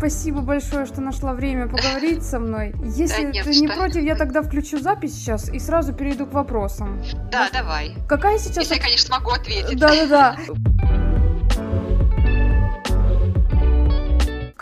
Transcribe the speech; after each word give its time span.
Спасибо 0.00 0.40
большое, 0.40 0.86
что 0.86 1.02
нашла 1.02 1.34
время 1.34 1.68
поговорить 1.68 2.22
со 2.22 2.38
мной. 2.38 2.74
Если 2.82 3.22
да, 3.22 3.32
нет, 3.32 3.44
ты 3.44 3.50
не 3.50 3.68
что? 3.68 3.76
против, 3.76 4.02
я 4.02 4.14
тогда 4.16 4.40
включу 4.40 4.78
запись 4.80 5.12
сейчас 5.12 5.50
и 5.50 5.58
сразу 5.58 5.92
перейду 5.92 6.24
к 6.24 6.32
вопросам. 6.32 7.02
Да, 7.30 7.40
Может, 7.40 7.52
давай. 7.52 7.94
Какая 8.08 8.38
сейчас... 8.38 8.56
Если 8.56 8.76
я, 8.76 8.80
конечно, 8.80 9.08
смогу 9.08 9.30
ответить. 9.32 9.78
Да-да-да. 9.78 10.38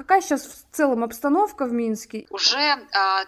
Какая 0.09 0.23
сейчас 0.23 0.47
в 0.47 0.75
целом 0.75 1.05
обстановка 1.05 1.67
в 1.67 1.73
Минске? 1.75 2.27
Уже 2.31 2.59
э, 2.59 2.77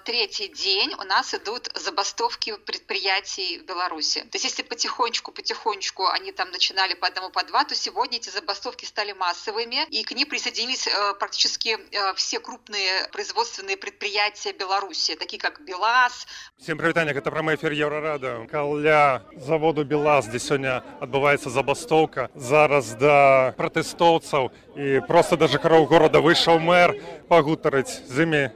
третий 0.07 0.49
день 0.49 0.95
у 0.95 1.05
нас 1.05 1.35
идут 1.35 1.69
забастовки 1.75 2.57
предприятий 2.57 3.59
в 3.59 3.67
Беларуси. 3.67 4.21
То 4.21 4.37
есть 4.37 4.47
если 4.47 4.63
потихонечку-потихонечку 4.63 6.07
они 6.07 6.33
там 6.33 6.51
начинали 6.51 6.95
по 6.95 7.09
одному, 7.09 7.29
по 7.29 7.45
два, 7.45 7.65
то 7.65 7.75
сегодня 7.75 8.17
эти 8.17 8.31
забастовки 8.31 8.87
стали 8.87 9.13
массовыми, 9.13 9.87
и 9.91 10.03
к 10.05 10.13
ним 10.13 10.27
присоединились 10.27 10.87
э, 10.87 11.15
практически 11.19 11.77
э, 11.77 12.15
все 12.15 12.41
крупные 12.41 13.07
производственные 13.13 13.77
предприятия 13.77 14.55
Беларуси, 14.55 15.17
такие 15.17 15.39
как 15.39 15.61
БелАЗ. 15.61 16.27
Всем 16.59 16.79
привет, 16.79 16.97
это 16.97 17.31
прямой 17.31 17.57
эфир 17.57 17.73
Еврорада. 17.73 18.47
Каля 18.51 19.23
заводу 19.37 19.85
БелАЗ, 19.85 20.25
здесь 20.25 20.45
сегодня 20.45 20.83
отбывается 20.99 21.51
забастовка. 21.51 22.31
Зараз 22.35 22.95
до 22.95 23.53
протестовцев 23.59 24.51
и 24.75 25.01
просто 25.07 25.37
даже 25.37 25.59
коров 25.59 25.89
города 25.89 26.21
вышел 26.21 26.59
мэр 26.59 26.97
погутарить 27.29 27.89
з 27.89 28.21
ими. 28.21 28.51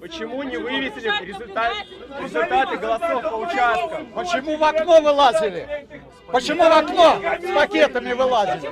Почему 0.00 0.42
не 0.42 0.58
вывесили 0.58 1.10
результат, 1.24 1.72
результаты 2.20 2.76
голосов 2.76 3.22
по 3.22 3.36
участкам? 3.36 4.06
Почему 4.14 4.56
в 4.56 4.64
окно 4.64 5.00
вылазили? 5.00 5.88
Почему 6.30 6.64
в 6.64 6.72
окно 6.72 7.20
с 7.42 7.54
пакетами 7.54 8.12
вылазили? 8.12 8.70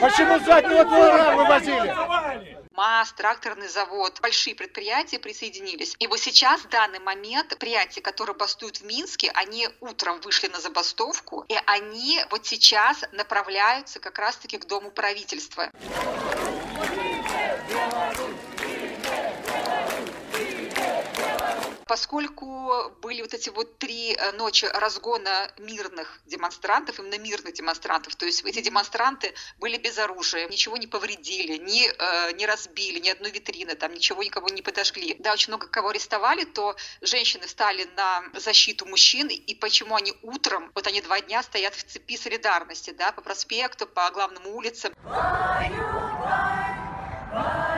Почему 0.00 0.38
с 0.38 0.44
заднего 0.44 0.84
двора 0.84 1.36
вывозили? 1.36 2.63
МАЗ, 2.74 3.12
тракторный 3.12 3.68
завод, 3.68 4.18
большие 4.20 4.56
предприятия 4.56 5.20
присоединились. 5.20 5.94
И 6.00 6.08
вот 6.08 6.18
сейчас, 6.18 6.62
в 6.62 6.68
данный 6.68 6.98
момент, 6.98 7.48
предприятия, 7.48 8.00
которые 8.00 8.36
бастуют 8.36 8.78
в 8.78 8.84
Минске, 8.84 9.30
они 9.34 9.68
утром 9.80 10.20
вышли 10.20 10.48
на 10.48 10.60
забастовку, 10.60 11.44
и 11.48 11.54
они 11.66 12.20
вот 12.30 12.46
сейчас 12.46 13.04
направляются 13.12 14.00
как 14.00 14.18
раз-таки 14.18 14.58
к 14.58 14.66
Дому 14.66 14.90
правительства. 14.90 15.70
Поскольку 21.86 22.90
были 23.02 23.20
вот 23.20 23.34
эти 23.34 23.50
вот 23.50 23.78
три 23.78 24.14
э, 24.14 24.32
ночи 24.32 24.64
разгона 24.64 25.50
мирных 25.58 26.20
демонстрантов, 26.24 26.98
именно 26.98 27.18
мирных 27.18 27.52
демонстрантов, 27.52 28.16
то 28.16 28.24
есть 28.24 28.42
эти 28.44 28.60
демонстранты 28.60 29.34
были 29.58 29.76
без 29.76 29.98
оружия, 29.98 30.48
ничего 30.48 30.76
не 30.76 30.86
повредили, 30.86 31.56
не, 31.58 31.86
э, 31.86 32.32
не 32.32 32.46
разбили, 32.46 32.98
ни 33.00 33.08
одну 33.10 33.28
витрину, 33.28 33.76
там 33.76 33.92
ничего 33.92 34.22
никого 34.22 34.48
не 34.48 34.62
подожгли. 34.62 35.16
Да, 35.18 35.32
очень 35.32 35.48
много 35.48 35.66
кого 35.66 35.90
арестовали, 35.90 36.44
то 36.44 36.74
женщины 37.02 37.46
встали 37.46 37.84
на 37.96 38.24
защиту 38.34 38.86
мужчин, 38.86 39.28
и 39.28 39.54
почему 39.54 39.96
они 39.96 40.14
утром, 40.22 40.70
вот 40.74 40.86
они 40.86 41.02
два 41.02 41.20
дня 41.20 41.42
стоят 41.42 41.74
в 41.74 41.84
цепи 41.84 42.16
солидарности, 42.16 42.90
да, 42.90 43.12
по 43.12 43.20
проспекту, 43.20 43.86
по 43.86 44.10
главным 44.10 44.46
улицам. 44.46 44.92
Why 45.04 45.70
you, 45.70 45.84
why, 46.20 47.73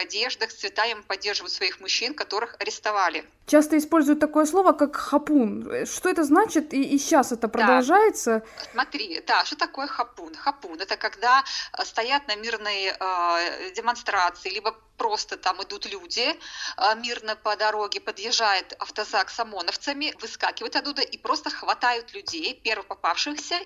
одеждах 0.00 0.50
с 0.50 0.54
цветами 0.54 1.00
поддерживают 1.02 1.52
своих 1.52 1.80
мужчин, 1.80 2.14
которых 2.14 2.56
арестовали. 2.58 3.24
Часто 3.46 3.76
используют 3.78 4.20
такое 4.20 4.46
слово, 4.46 4.72
как 4.72 4.96
хапун. 4.96 5.86
Что 5.86 6.08
это 6.08 6.24
значит 6.24 6.72
и, 6.72 6.82
и 6.82 6.98
сейчас 6.98 7.32
это 7.32 7.48
продолжается? 7.48 8.40
Да. 8.40 8.64
Смотри, 8.72 9.22
да, 9.26 9.44
что 9.44 9.56
такое 9.56 9.86
хапун? 9.86 10.34
Хапун– 10.34 10.80
это 10.80 10.96
когда 10.96 11.42
э, 11.42 11.84
стоят 11.84 12.28
на 12.28 12.36
мирной 12.36 12.86
э, 12.86 13.72
демонстрации, 13.74 14.50
либо 14.50 14.74
просто 14.96 15.36
там 15.36 15.62
идут 15.62 15.86
люди 15.86 16.28
э, 16.28 16.94
мирно 16.96 17.34
по 17.36 17.56
дороге, 17.56 18.00
подъезжает 18.00 18.74
автозак 18.78 19.30
с 19.30 19.40
ОМОНовцами, 19.40 20.14
выскакивают 20.20 20.76
оттуда 20.76 21.02
и 21.02 21.18
просто 21.18 21.50
хватают 21.50 22.14
людей, 22.14 22.54
первых 22.54 22.86
попавшихся 22.86 23.56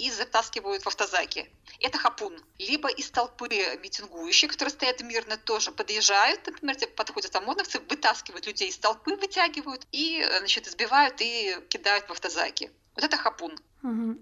и 0.00 0.10
затаскивают 0.10 0.82
в 0.82 0.86
автозаки. 0.86 1.50
Это 1.78 1.98
хапун. 1.98 2.42
Либо 2.58 2.88
из 2.88 3.10
толпы 3.10 3.48
митингующих, 3.82 4.52
которые 4.52 4.72
стоят 4.72 5.02
мирно, 5.02 5.36
тоже 5.36 5.72
подъезжают, 5.72 6.46
например, 6.46 6.76
подходят 6.96 7.36
ОМОНовцы, 7.36 7.80
вытаскивают 7.80 8.46
людей 8.46 8.68
из 8.68 8.78
толпы, 8.78 9.16
вытягивают 9.16 9.86
и 9.92 10.26
значит, 10.38 10.66
избивают 10.66 11.20
и 11.20 11.56
кидают 11.68 12.08
в 12.08 12.12
автозаки. 12.12 12.70
Вот 12.94 13.04
это 13.04 13.16
хапун. 13.16 13.58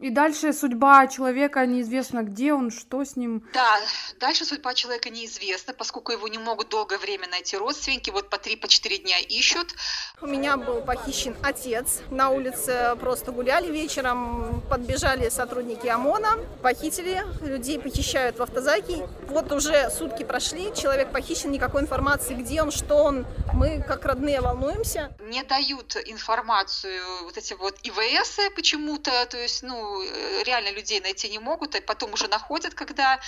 И 0.00 0.10
дальше 0.10 0.52
судьба 0.52 1.08
человека 1.08 1.66
неизвестно, 1.66 2.22
где 2.22 2.52
он, 2.52 2.70
что 2.70 3.04
с 3.04 3.16
ним. 3.16 3.42
Да, 3.52 3.78
дальше 4.20 4.44
судьба 4.44 4.74
человека 4.74 5.10
неизвестна, 5.10 5.74
поскольку 5.74 6.12
его 6.12 6.28
не 6.28 6.38
могут 6.38 6.68
долгое 6.68 6.98
время 6.98 7.26
найти 7.28 7.56
родственники, 7.56 8.10
вот 8.10 8.30
по 8.30 8.36
3-4 8.36 8.60
по 8.60 8.68
дня 9.02 9.18
ищут. 9.18 9.74
У 10.20 10.26
меня 10.26 10.56
был 10.56 10.82
похищен 10.82 11.36
отец. 11.42 12.02
На 12.10 12.30
улице 12.30 12.96
просто 13.00 13.32
гуляли 13.32 13.70
вечером, 13.70 14.62
подбежали 14.70 15.28
сотрудники 15.28 15.88
ОМОНа, 15.88 16.38
похитили, 16.62 17.24
людей 17.42 17.80
похищают 17.80 18.38
в 18.38 18.42
автозаке. 18.42 19.08
Вот 19.28 19.50
уже 19.50 19.90
сутки 19.90 20.22
прошли, 20.22 20.72
человек 20.74 21.10
похищен, 21.10 21.50
никакой 21.50 21.82
информации, 21.82 22.34
где 22.34 22.62
он, 22.62 22.70
что 22.70 22.94
он. 22.96 23.26
Мы 23.52 23.82
как 23.82 24.04
родные 24.04 24.40
волнуемся. 24.40 25.16
Не 25.20 25.42
дают 25.42 25.96
информацию 26.06 27.02
вот 27.24 27.36
эти 27.36 27.54
вот 27.54 27.76
ИВС 27.82 28.38
почему-то, 28.54 29.26
то 29.26 29.36
есть 29.36 29.47
есть, 29.48 29.62
ну, 29.62 30.02
э, 30.02 30.42
реально 30.44 30.70
людей 30.72 31.00
найти 31.00 31.28
не 31.28 31.38
могут, 31.38 31.74
и 31.74 31.80
потом 31.80 32.12
уже 32.12 32.28
находят, 32.28 32.74
когда 32.74 33.18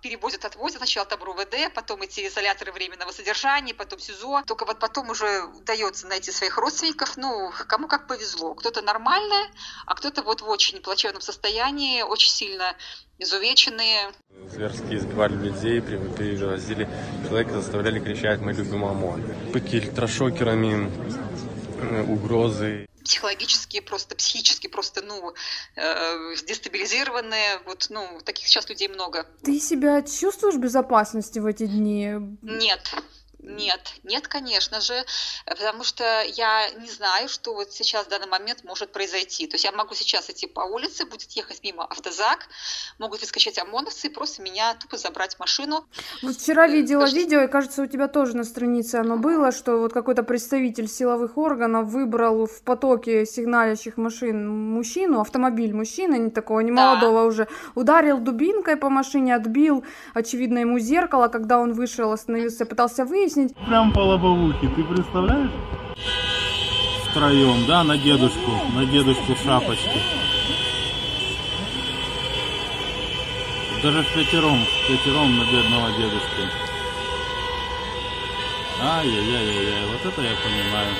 переводят, 0.00 0.44
отвозят, 0.44 0.78
сначала 0.78 1.06
там 1.06 1.22
РУВД, 1.22 1.72
потом 1.74 2.02
эти 2.02 2.26
изоляторы 2.26 2.72
временного 2.72 3.12
содержания, 3.12 3.74
потом 3.74 3.98
СИЗО, 3.98 4.42
только 4.46 4.64
вот 4.64 4.78
потом 4.78 5.10
уже 5.10 5.42
удается 5.42 6.06
найти 6.06 6.32
своих 6.32 6.58
родственников, 6.58 7.16
ну, 7.16 7.52
кому 7.68 7.88
как 7.88 8.06
повезло, 8.06 8.54
кто-то 8.54 8.82
нормально, 8.82 9.48
а 9.86 9.94
кто-то 9.94 10.22
вот 10.22 10.40
в 10.40 10.48
очень 10.48 10.80
плачевном 10.80 11.20
состоянии, 11.20 12.02
очень 12.02 12.30
сильно 12.30 12.74
изувеченные. 13.18 14.12
Зверски 14.50 14.96
избивали 14.96 15.34
людей, 15.34 15.80
привозили 15.80 16.88
человека, 17.26 17.52
заставляли 17.52 18.00
кричать 18.00 18.40
«Мы 18.40 18.52
любим 18.52 18.84
ОМОН». 18.84 19.52
Пыки 19.52 19.78
электрошокерами, 19.78 20.90
э, 21.80 22.02
угрозы 22.02 22.86
психологически, 23.06 23.80
просто 23.80 24.16
психически, 24.16 24.66
просто, 24.66 25.02
ну, 25.02 25.32
э, 25.76 26.34
дестабилизированные. 26.46 27.60
Вот, 27.64 27.86
ну, 27.90 28.20
таких 28.24 28.48
сейчас 28.48 28.68
людей 28.68 28.88
много. 28.88 29.26
Ты 29.42 29.60
себя 29.60 30.02
чувствуешь 30.02 30.56
в 30.56 30.60
безопасности 30.60 31.38
в 31.38 31.46
эти 31.46 31.66
дни? 31.66 32.14
Нет. 32.42 32.94
Нет, 33.46 33.94
нет, 34.02 34.26
конечно 34.26 34.80
же, 34.80 35.04
потому 35.46 35.84
что 35.84 36.04
я 36.34 36.68
не 36.70 36.90
знаю, 36.90 37.28
что 37.28 37.54
вот 37.54 37.72
сейчас 37.72 38.06
в 38.06 38.08
данный 38.08 38.26
момент 38.26 38.64
может 38.64 38.90
произойти. 38.90 39.46
То 39.46 39.54
есть 39.54 39.64
я 39.64 39.70
могу 39.70 39.94
сейчас 39.94 40.28
идти 40.28 40.48
по 40.48 40.62
улице, 40.62 41.06
будет 41.06 41.30
ехать 41.30 41.62
мимо 41.62 41.84
автозак, 41.84 42.48
могут 42.98 43.20
выскочить 43.20 43.56
ОМОНовцы 43.58 44.08
и 44.08 44.10
просто 44.10 44.42
меня 44.42 44.74
тупо 44.74 44.96
забрать 44.96 45.38
машину. 45.38 45.86
Вот 46.22 46.34
вчера 46.34 46.66
видела 46.66 47.02
Потому 47.02 47.20
видео, 47.20 47.42
и 47.42 47.46
кажется, 47.46 47.82
у 47.82 47.86
тебя 47.86 48.08
тоже 48.08 48.36
на 48.36 48.42
странице 48.42 48.96
оно 48.96 49.16
было, 49.16 49.52
что 49.52 49.76
вот 49.76 49.92
какой-то 49.92 50.24
представитель 50.24 50.88
силовых 50.88 51.38
органов 51.38 51.86
выбрал 51.86 52.46
в 52.46 52.62
потоке 52.62 53.24
сигналящих 53.26 53.96
машин 53.96 54.48
мужчину, 54.48 55.20
автомобиль 55.20 55.72
мужчины, 55.72 56.16
не 56.16 56.30
такого, 56.30 56.58
не 56.60 56.72
молодого 56.72 57.20
да. 57.20 57.24
уже, 57.26 57.48
ударил 57.76 58.18
дубинкой 58.18 58.76
по 58.76 58.90
машине, 58.90 59.36
отбил, 59.36 59.84
очевидно, 60.14 60.58
ему 60.58 60.80
зеркало, 60.80 61.28
когда 61.28 61.60
он 61.60 61.72
вышел, 61.72 62.10
остановился, 62.10 62.66
пытался 62.66 63.04
выяснить, 63.04 63.35
выяснить. 63.36 63.56
Прям 63.66 63.92
по 63.92 64.00
лобовухе, 64.00 64.68
ты 64.68 64.82
представляешь? 64.82 65.50
Втроем, 67.10 67.66
да, 67.66 67.84
на 67.84 67.96
дедушку, 67.96 68.52
на 68.74 68.84
дедушку 68.84 69.34
шапочки. 69.44 70.00
Даже 73.82 74.02
в 74.02 74.14
пятером, 74.14 74.58
в 74.64 74.88
пятером 74.88 75.36
на 75.36 75.44
бедного 75.44 75.90
дедушку. 75.92 76.42
Ай-яй-яй-яй, 78.82 79.86
вот 79.86 80.12
это 80.12 80.22
я 80.22 80.32
понимаю. 80.44 80.94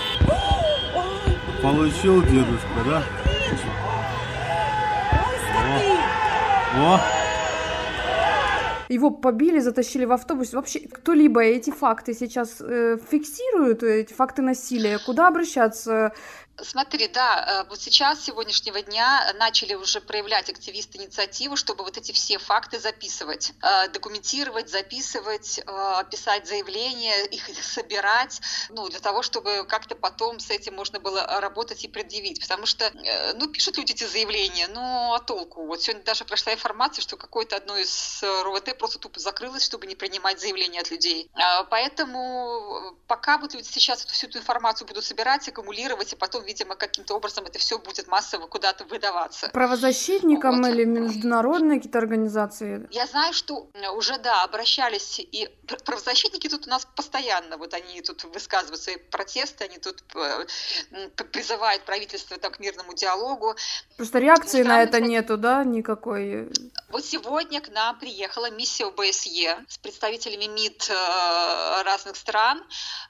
Получил 1.62 2.22
дедушка, 2.22 2.84
да? 2.84 3.02
О, 6.78 6.94
о. 6.94 7.15
Его 8.88 9.10
побили, 9.10 9.58
затащили 9.58 10.04
в 10.04 10.12
автобус. 10.12 10.52
Вообще, 10.52 10.80
кто-либо 10.80 11.42
эти 11.42 11.70
факты 11.70 12.14
сейчас 12.14 12.60
э, 12.60 12.98
фиксирует, 13.10 13.82
эти 13.82 14.12
факты 14.12 14.42
насилия? 14.42 14.98
Куда 15.04 15.28
обращаться? 15.28 16.12
Смотри, 16.62 17.06
да, 17.08 17.64
э, 17.64 17.68
вот 17.68 17.80
сейчас, 17.80 18.20
с 18.20 18.24
сегодняшнего 18.24 18.80
дня, 18.80 19.30
начали 19.38 19.74
уже 19.74 20.00
проявлять 20.00 20.48
активисты 20.48 20.96
инициативы, 20.98 21.56
чтобы 21.56 21.84
вот 21.84 21.98
эти 21.98 22.12
все 22.12 22.38
факты 22.38 22.78
записывать, 22.78 23.52
э, 23.62 23.88
документировать, 23.88 24.70
записывать, 24.70 25.58
э, 25.58 26.04
писать 26.10 26.48
заявления, 26.48 27.26
их 27.26 27.50
собирать, 27.62 28.40
ну, 28.70 28.88
для 28.88 29.00
того, 29.00 29.22
чтобы 29.22 29.66
как-то 29.68 29.96
потом 29.96 30.40
с 30.40 30.50
этим 30.50 30.74
можно 30.74 30.98
было 30.98 31.40
работать 31.40 31.84
и 31.84 31.88
предъявить. 31.88 32.40
Потому 32.40 32.64
что, 32.64 32.90
ну, 33.34 33.48
пишут 33.48 33.76
люди 33.76 33.92
эти 33.92 34.04
заявления, 34.04 34.68
но 34.68 35.14
а 35.14 35.20
толку? 35.20 35.66
Вот 35.66 35.82
сегодня 35.82 36.04
даже 36.04 36.24
прошла 36.24 36.54
информация, 36.54 37.02
что 37.02 37.16
какое-то 37.16 37.56
одно 37.56 37.76
из 37.76 38.22
РОВТ 38.22 38.78
просто 38.78 38.98
тупо 38.98 39.20
закрылось, 39.20 39.64
чтобы 39.64 39.86
не 39.86 39.94
принимать 39.94 40.40
заявления 40.40 40.80
от 40.80 40.90
людей. 40.90 41.30
Поэтому 41.70 42.96
пока 43.06 43.38
вот 43.38 43.54
люди 43.54 43.68
сейчас 43.68 44.04
всю 44.06 44.26
эту 44.26 44.38
информацию 44.38 44.86
будут 44.86 45.04
собирать, 45.04 45.48
аккумулировать, 45.48 46.12
и 46.12 46.16
потом 46.16 46.45
видимо, 46.46 46.76
каким-то 46.76 47.14
образом 47.14 47.44
это 47.44 47.58
все 47.58 47.78
будет 47.78 48.08
массово 48.08 48.46
куда-то 48.46 48.84
выдаваться. 48.84 49.48
Правозащитникам 49.48 50.62
вот. 50.62 50.68
или 50.68 50.84
международные 50.84 51.78
какие-то 51.78 51.98
организации? 51.98 52.86
Я 52.90 53.06
знаю, 53.06 53.32
что 53.34 53.68
уже, 53.94 54.18
да, 54.18 54.42
обращались 54.44 55.18
и 55.18 55.48
правозащитники 55.84 56.48
тут 56.48 56.66
у 56.66 56.70
нас 56.70 56.86
постоянно, 56.96 57.56
вот 57.56 57.74
они 57.74 58.00
тут 58.00 58.24
высказывают 58.24 58.80
свои 58.80 58.96
протесты, 58.96 59.64
они 59.64 59.78
тут 59.78 60.02
э, 60.14 60.46
призывают 61.32 61.84
правительство 61.84 62.38
там, 62.38 62.52
к 62.52 62.60
мирному 62.60 62.94
диалогу. 62.94 63.54
Просто 63.96 64.18
реакции 64.18 64.62
на 64.62 64.82
это 64.82 65.00
нету, 65.00 65.36
да, 65.36 65.64
никакой? 65.64 66.48
Вот 66.88 67.04
сегодня 67.04 67.60
к 67.60 67.68
нам 67.68 67.98
приехала 67.98 68.50
миссия 68.50 68.86
ОБСЕ 68.86 69.64
с 69.68 69.78
представителями 69.78 70.46
МИД 70.46 70.90
э, 70.90 71.82
разных 71.82 72.16
стран. 72.16 72.62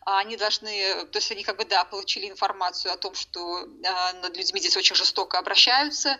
Они 0.04 0.36
должны, 0.36 1.04
то 1.06 1.18
есть 1.18 1.30
они 1.32 1.42
как 1.42 1.56
бы, 1.56 1.64
да, 1.64 1.84
получили 1.84 2.28
информацию 2.28 2.92
о 2.92 2.96
том, 2.96 3.14
что 3.14 3.25
что 3.31 3.61
э, 3.62 4.23
над 4.23 4.37
людьми 4.37 4.61
здесь 4.61 4.76
очень 4.76 4.96
жестоко 4.96 5.38
обращаются. 5.38 6.19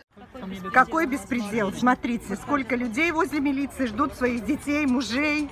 Какой 0.73 1.05
беспредел! 1.05 1.71
Смотрите, 1.73 2.35
сколько 2.35 2.75
людей 2.75 3.11
возле 3.11 3.39
милиции 3.39 3.85
ждут 3.85 4.13
своих 4.15 4.45
детей, 4.45 4.85
мужей, 4.85 5.49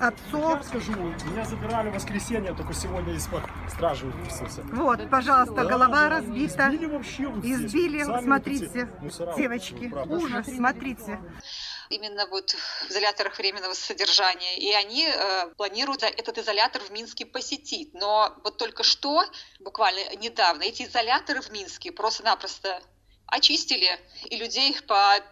отцов. 0.00 0.58
Я 0.58 0.62
скажу, 0.62 0.92
меня 0.92 1.44
забирали 1.44 1.90
в 1.90 1.94
воскресенье, 1.94 2.54
только 2.54 2.74
сегодня 2.74 3.14
из-под 3.14 3.42
стражи 3.70 4.06
выпустился. 4.06 4.62
Вот, 4.72 5.08
пожалуйста, 5.10 5.54
да, 5.54 5.64
голова 5.64 6.08
да, 6.08 6.08
разбита. 6.20 6.68
Избили 6.68 6.86
вообще 6.86 7.26
вот 7.26 7.44
Избили, 7.44 8.02
Сами 8.02 8.24
смотрите, 8.24 8.88
девочки, 9.36 9.92
ужас, 10.08 10.46
смотрите 10.46 11.20
именно 11.90 12.26
вот 12.26 12.50
в 12.50 12.90
изоляторах 12.90 13.38
временного 13.38 13.74
содержания. 13.74 14.58
И 14.58 14.72
они 14.72 15.06
э, 15.06 15.48
планируют 15.56 16.02
этот 16.02 16.38
изолятор 16.38 16.82
в 16.82 16.90
Минске 16.90 17.26
посетить. 17.26 17.92
Но 17.94 18.34
вот 18.42 18.56
только 18.56 18.82
что, 18.82 19.24
буквально 19.60 20.16
недавно, 20.16 20.62
эти 20.62 20.82
изоляторы 20.84 21.40
в 21.40 21.50
Минске 21.50 21.92
просто-напросто 21.92 22.80
очистили 23.34 23.98
и 24.26 24.36
людей 24.36 24.76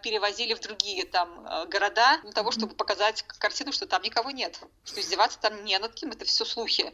перевозили 0.03 0.53
в 0.53 0.59
другие 0.59 1.05
там 1.05 1.45
э, 1.47 1.65
города 1.67 2.19
для 2.23 2.31
того, 2.31 2.51
чтобы 2.51 2.75
показать 2.75 3.23
картину, 3.39 3.71
что 3.71 3.85
там 3.87 4.01
никого 4.03 4.31
нет, 4.31 4.59
что 4.83 4.99
издеваться 4.99 5.39
там 5.39 5.63
не 5.63 5.79
над 5.79 5.93
кем, 5.93 6.11
это 6.11 6.25
все 6.25 6.45
слухи. 6.45 6.93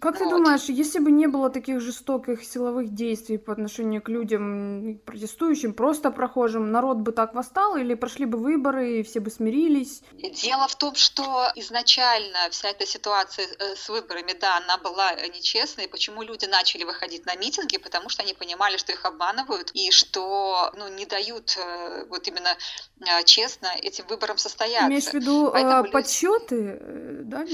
Как 0.00 0.18
вот. 0.18 0.24
ты 0.24 0.30
думаешь, 0.30 0.64
если 0.64 0.98
бы 0.98 1.10
не 1.10 1.28
было 1.28 1.50
таких 1.50 1.80
жестоких 1.80 2.44
силовых 2.44 2.94
действий 2.94 3.38
по 3.38 3.52
отношению 3.52 4.02
к 4.02 4.08
людям, 4.08 4.98
протестующим, 5.06 5.72
просто 5.72 6.10
прохожим, 6.10 6.72
народ 6.72 6.98
бы 6.98 7.12
так 7.12 7.34
восстал 7.34 7.76
или 7.76 7.94
прошли 7.94 8.26
бы 8.26 8.38
выборы 8.38 9.00
и 9.00 9.02
все 9.02 9.20
бы 9.20 9.30
смирились? 9.30 10.02
Дело 10.12 10.66
в 10.68 10.74
том, 10.76 10.94
что 10.96 11.46
изначально 11.54 12.50
вся 12.50 12.70
эта 12.70 12.86
ситуация 12.86 13.46
э, 13.46 13.76
с 13.76 13.88
выборами, 13.88 14.32
да, 14.32 14.56
она 14.56 14.78
была 14.78 15.14
нечестной. 15.14 15.88
Почему 15.88 16.22
люди 16.22 16.46
начали 16.46 16.84
выходить 16.84 17.24
на 17.26 17.36
митинги? 17.36 17.78
Потому 17.78 18.08
что 18.08 18.22
они 18.22 18.34
понимали, 18.34 18.76
что 18.76 18.92
их 18.92 19.04
обманывают 19.04 19.70
и 19.74 19.90
что 19.90 20.39
ну, 20.76 20.88
не 20.88 21.06
дают 21.06 21.56
э, 21.56 22.04
вот 22.08 22.26
именно 22.28 22.56
э, 23.00 23.22
честно 23.24 23.68
этим 23.82 24.06
выборам 24.08 24.38
состояться. 24.38 24.88
Имеешь 24.88 25.04
в 25.04 25.14
виду 25.14 25.48
э, 25.48 25.52
Поэтому 25.52 25.90
подсчеты, 25.90 26.78
да, 27.24 27.44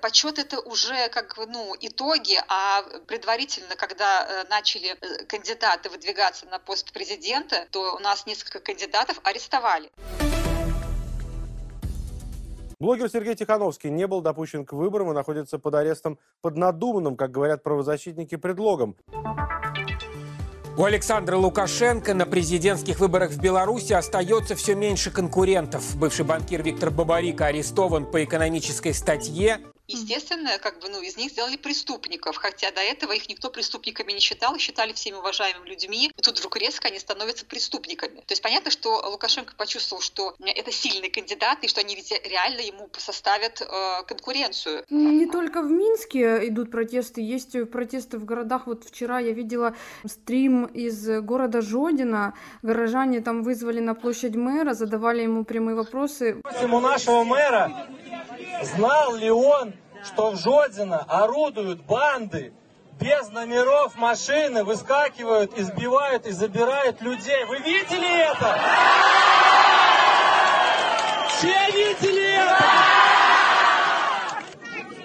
Подсчет 0.00 0.38
это 0.38 0.60
уже 0.60 1.08
как 1.08 1.36
ну 1.36 1.74
итоги, 1.80 2.38
а 2.48 2.82
предварительно, 3.06 3.76
когда 3.76 4.44
начали 4.48 4.96
кандидаты 5.26 5.90
выдвигаться 5.90 6.46
на 6.46 6.58
пост 6.58 6.92
президента, 6.92 7.66
то 7.70 7.96
у 7.96 7.98
нас 7.98 8.26
несколько 8.26 8.60
кандидатов 8.60 9.20
арестовали. 9.24 9.90
Блогер 12.80 13.10
Сергей 13.10 13.34
Тихановский 13.34 13.90
не 13.90 14.06
был 14.06 14.20
допущен 14.20 14.64
к 14.64 14.72
выборам 14.72 15.10
и 15.10 15.14
находится 15.14 15.58
под 15.58 15.74
арестом 15.74 16.16
под 16.42 16.56
надуманным, 16.56 17.16
как 17.16 17.32
говорят 17.32 17.64
правозащитники, 17.64 18.36
предлогом. 18.36 18.96
У 20.78 20.84
Александра 20.84 21.36
Лукашенко 21.36 22.14
на 22.14 22.24
президентских 22.24 23.00
выборах 23.00 23.32
в 23.32 23.40
Беларуси 23.40 23.94
остается 23.94 24.54
все 24.54 24.76
меньше 24.76 25.10
конкурентов. 25.10 25.96
Бывший 25.96 26.24
банкир 26.24 26.62
Виктор 26.62 26.92
Бабарика 26.92 27.46
арестован 27.46 28.06
по 28.06 28.22
экономической 28.22 28.94
статье 28.94 29.58
естественно, 29.88 30.58
как 30.58 30.78
бы, 30.80 30.88
ну, 30.88 31.00
из 31.00 31.16
них 31.16 31.32
сделали 31.32 31.56
преступников, 31.56 32.36
хотя 32.36 32.70
до 32.70 32.80
этого 32.80 33.12
их 33.12 33.28
никто 33.28 33.50
преступниками 33.50 34.12
не 34.12 34.20
считал, 34.20 34.56
считали 34.58 34.92
всеми 34.92 35.16
уважаемыми 35.16 35.68
людьми, 35.68 36.12
и 36.16 36.22
тут 36.22 36.38
вдруг 36.38 36.56
резко 36.56 36.88
они 36.88 36.98
становятся 36.98 37.44
преступниками. 37.46 38.16
То 38.20 38.32
есть 38.32 38.42
понятно, 38.42 38.70
что 38.70 39.02
Лукашенко 39.10 39.54
почувствовал, 39.56 40.02
что 40.02 40.36
это 40.40 40.70
сильный 40.70 41.10
кандидат, 41.10 41.64
и 41.64 41.68
что 41.68 41.80
они 41.80 41.96
ведь 41.96 42.12
реально 42.24 42.60
ему 42.60 42.88
составят 42.98 43.60
э, 43.62 44.02
конкуренцию. 44.06 44.84
Не 44.90 45.26
только 45.26 45.62
в 45.62 45.70
Минске 45.70 46.46
идут 46.48 46.70
протесты, 46.70 47.22
есть 47.22 47.56
протесты 47.70 48.18
в 48.18 48.24
городах. 48.24 48.66
Вот 48.66 48.84
вчера 48.84 49.18
я 49.20 49.32
видела 49.32 49.74
стрим 50.06 50.66
из 50.66 51.08
города 51.22 51.62
Жодина, 51.62 52.34
горожане 52.62 53.20
там 53.22 53.42
вызвали 53.42 53.80
на 53.80 53.94
площадь 53.94 54.36
мэра, 54.36 54.74
задавали 54.74 55.22
ему 55.22 55.44
прямые 55.44 55.74
вопросы. 55.74 56.42
У 56.62 56.80
нашего 56.80 57.24
мэра 57.24 57.88
Знал 58.62 59.14
ли 59.14 59.30
он, 59.30 59.74
что 60.04 60.30
в 60.30 60.36
Жодино 60.36 61.04
орудуют 61.08 61.82
банды, 61.84 62.52
без 63.00 63.28
номеров 63.30 63.96
машины 63.96 64.64
выскакивают, 64.64 65.56
избивают 65.56 66.26
и 66.26 66.32
забирают 66.32 67.00
людей? 67.00 67.44
Вы 67.44 67.58
видели 67.58 68.30
это? 68.30 68.58
Все 71.28 71.70
видели 71.70 72.34
это? 72.34 72.58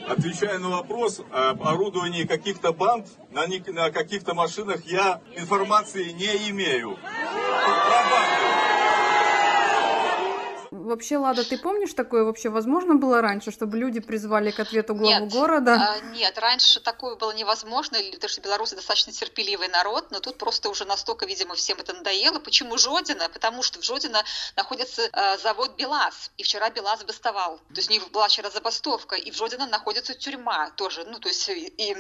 Отвечая 0.08 0.60
на 0.60 0.70
вопрос 0.70 1.22
об 1.32 1.64
орудовании 1.64 2.24
каких-то 2.24 2.74
банд 2.74 3.08
на, 3.32 3.46
на 3.48 3.92
каких-то 3.92 4.34
машинах, 4.34 4.86
я 4.86 5.22
информации 5.36 6.12
не 6.12 6.50
имею. 6.50 6.98
Про 6.98 8.04
банды. 8.10 8.43
Вообще, 10.84 11.18
Лада, 11.18 11.46
ты 11.46 11.58
помнишь 11.58 11.94
такое 11.94 12.26
вообще 12.26 12.50
возможно 12.50 12.96
было 12.96 13.22
раньше, 13.22 13.52
чтобы 13.52 13.78
люди 13.78 14.02
призвали 14.02 14.52
к 14.52 14.60
ответу 14.60 14.94
главу 14.94 15.26
нет, 15.26 15.32
города? 15.32 15.76
А, 15.76 16.00
нет, 16.12 16.38
раньше 16.38 16.82
такое 16.82 17.16
было 17.16 17.32
невозможно, 17.32 17.98
потому 18.12 18.30
что 18.30 18.42
белорусы 18.42 18.76
достаточно 18.76 19.14
терпеливый 19.14 19.70
народ, 19.70 20.12
но 20.12 20.20
тут 20.20 20.38
просто 20.38 20.70
уже 20.70 20.84
настолько, 20.84 21.26
видимо, 21.26 21.56
всем 21.56 21.80
это 21.80 21.94
надоело. 21.94 22.40
Почему 22.40 22.78
Жодина? 22.78 23.30
Потому 23.30 23.64
что 23.64 23.80
в 23.80 23.84
Жодино 23.84 24.24
находится 24.58 25.04
э, 25.04 25.38
завод 25.38 25.76
БелАЗ, 25.78 26.32
и 26.38 26.44
вчера 26.44 26.70
БелАЗ 26.70 27.06
бастовал. 27.06 27.58
То 27.70 27.78
есть 27.78 27.90
у 27.90 27.94
них 27.94 28.12
была 28.12 28.28
вчера 28.28 28.50
забастовка, 28.50 29.16
и 29.16 29.32
в 29.32 29.38
Жодино 29.38 29.68
находится 29.68 30.14
тюрьма 30.14 30.72
тоже. 30.72 31.06
Ну, 31.06 31.20
то 31.20 31.30
есть 31.30 31.48
и, 31.48 31.68
и 31.78 31.96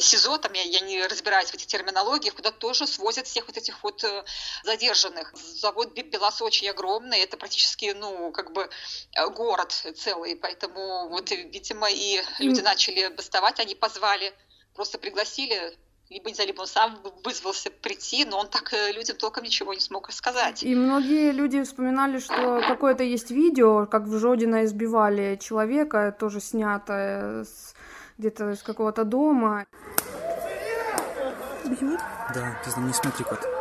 СИЗО, 0.00 0.36
там 0.36 0.52
я, 0.52 0.62
я 0.64 0.80
не 0.80 1.06
разбираюсь 1.06 1.50
в 1.50 1.54
этих 1.54 1.66
терминологиях, 1.66 2.34
куда 2.34 2.50
тоже 2.50 2.86
свозят 2.86 3.26
всех 3.26 3.46
вот 3.46 3.56
этих 3.56 3.82
вот 3.82 4.04
э, 4.04 4.24
задержанных. 4.64 5.32
Завод 5.34 5.94
БелАЗ 5.94 6.42
очень 6.42 6.68
огромный, 6.68 7.20
это 7.20 7.38
практически, 7.38 7.94
ну, 7.96 8.17
как 8.32 8.52
бы 8.52 8.68
э, 9.16 9.28
город 9.30 9.72
целый, 9.96 10.36
поэтому 10.36 11.08
вот, 11.08 11.30
видимо, 11.30 11.88
и 11.90 12.20
люди 12.38 12.60
начали 12.60 13.08
бастовать, 13.08 13.60
они 13.60 13.74
позвали, 13.74 14.32
просто 14.74 14.98
пригласили 14.98 15.76
либо, 16.10 16.30
не 16.30 16.34
знаю, 16.34 16.48
либо 16.48 16.62
он 16.62 16.66
сам 16.66 16.98
вызвался 17.22 17.70
прийти, 17.70 18.24
но 18.24 18.38
он 18.38 18.48
так 18.48 18.72
э, 18.72 18.92
людям 18.92 19.16
толком 19.16 19.44
ничего 19.44 19.74
не 19.74 19.80
смог 19.80 20.08
рассказать. 20.08 20.62
И 20.62 20.74
многие 20.74 21.32
люди 21.32 21.62
вспоминали, 21.62 22.18
что 22.18 22.62
какое-то 22.66 23.02
есть 23.02 23.30
видео, 23.30 23.86
как 23.86 24.04
в 24.04 24.18
Жодино 24.18 24.64
избивали 24.64 25.38
человека, 25.40 26.16
тоже 26.18 26.40
снято 26.40 27.44
где-то 28.16 28.50
из 28.52 28.62
какого-то 28.62 29.04
дома. 29.04 29.66
Бьют? 31.64 32.00
Да, 32.34 32.58
ты 32.64 32.80
не 32.80 32.92
смотри, 32.92 33.24
кот. 33.24 33.57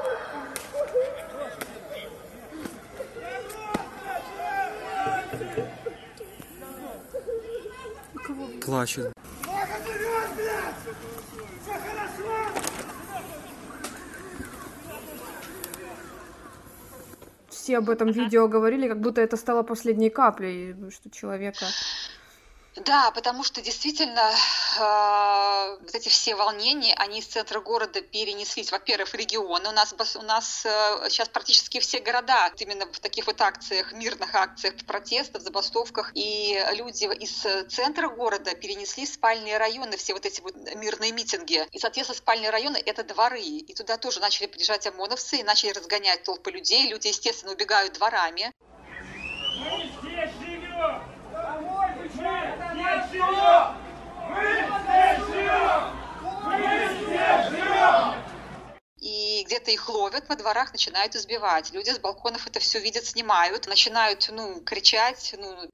Плачет. 8.68 9.14
Все 17.50 17.78
об 17.78 17.90
этом 17.90 18.12
видео 18.12 18.48
говорили, 18.48 18.90
как 18.90 19.00
будто 19.00 19.22
это 19.22 19.38
стало 19.38 19.64
последней 19.64 20.10
каплей, 20.10 20.76
что 20.92 21.10
человека 21.10 21.66
да, 22.86 23.10
потому 23.12 23.44
что 23.44 23.62
действительно 23.62 24.32
вот 24.80 25.96
эти 25.96 26.10
все 26.10 26.36
волнения, 26.36 26.94
они 26.96 27.20
из 27.20 27.26
центра 27.26 27.60
города 27.60 28.02
перенеслись, 28.02 28.72
во-первых, 28.72 29.10
в 29.10 29.14
регионы. 29.16 29.70
У 29.70 29.72
нас, 29.72 29.94
у 30.16 30.22
нас 30.22 30.66
э, 30.66 31.10
сейчас 31.10 31.30
практически 31.30 31.80
все 31.80 32.00
города 32.00 32.52
именно 32.58 32.86
в 32.86 33.00
таких 33.00 33.28
вот 33.28 33.42
акциях, 33.42 33.94
мирных 33.94 34.34
акциях 34.36 34.76
протестов, 34.86 35.42
забастовках. 35.42 36.12
И 36.14 36.62
люди 36.74 37.06
из 37.06 37.46
центра 37.72 38.10
города 38.10 38.56
перенесли 38.56 39.06
в 39.06 39.10
спальные 39.10 39.58
районы 39.58 39.98
все 39.98 40.14
вот 40.14 40.26
эти 40.26 40.42
вот 40.42 40.56
мирные 40.76 41.12
митинги. 41.12 41.66
И, 41.72 41.80
соответственно, 41.80 42.18
спальные 42.18 42.50
районы— 42.50 42.82
это 42.86 43.04
дворы. 43.04 43.42
И 43.42 43.74
туда 43.74 43.98
тоже 43.98 44.20
начали 44.20 44.48
приезжать 44.48 44.88
ОМОНовцы 44.88 45.38
и 45.38 45.44
начали 45.44 45.72
разгонять 45.72 46.24
толпы 46.24 46.52
людей. 46.52 46.88
Люди, 46.90 47.08
естественно, 47.08 47.54
убегают 47.54 47.94
дворами. 47.94 48.52
Мы 49.56 49.86
здесь 50.02 50.32
живем! 50.40 51.02
Мы 51.62 51.96
здесь 51.96 53.12
живем! 53.12 53.87
И 59.00 59.44
где-то 59.46 59.72
их 59.72 59.88
ловят 59.90 60.28
во 60.28 60.36
дворах, 60.36 60.72
начинают 60.72 61.16
избивать. 61.16 61.72
Люди 61.72 61.92
с 61.92 62.00
балконов 62.00 62.48
это 62.48 62.60
все 62.60 62.80
видят, 62.80 63.06
снимают, 63.06 63.68
начинают, 63.68 64.28
ну, 64.32 64.60
кричать, 64.62 65.36
ну... 65.38 65.70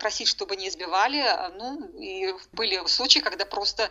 Просить, 0.00 0.28
чтобы 0.28 0.56
не 0.56 0.68
избивали. 0.68 1.22
Ну, 1.56 1.88
и 1.98 2.34
были 2.52 2.80
случаи, 2.86 3.20
когда 3.20 3.44
просто 3.44 3.90